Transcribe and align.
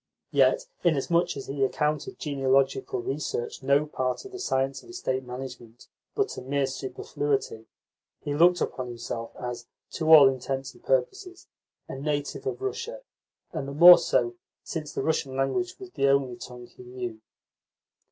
Yet, 0.31 0.65
inasmuch 0.83 1.37
as 1.37 1.45
he 1.45 1.63
accounted 1.63 2.17
genealogical 2.17 3.03
research 3.03 3.61
no 3.61 3.85
part 3.85 4.25
of 4.25 4.31
the 4.31 4.39
science 4.39 4.81
of 4.81 4.89
estate 4.89 5.23
management, 5.23 5.87
but 6.15 6.35
a 6.37 6.41
mere 6.41 6.65
superfluity, 6.65 7.67
he 8.23 8.33
looked 8.33 8.61
upon 8.61 8.87
himself 8.87 9.29
as, 9.35 9.67
to 9.91 10.11
all 10.11 10.27
intents 10.27 10.73
and 10.73 10.83
purposes, 10.83 11.45
a 11.87 11.99
native 11.99 12.47
of 12.47 12.63
Russia, 12.63 13.01
and 13.53 13.67
the 13.67 13.73
more 13.73 13.99
so 13.99 14.33
since 14.63 14.91
the 14.91 15.03
Russian 15.03 15.35
language 15.35 15.77
was 15.77 15.91
the 15.91 16.07
only 16.07 16.35
tongue 16.35 16.65
he 16.65 16.81
knew. 16.81 17.21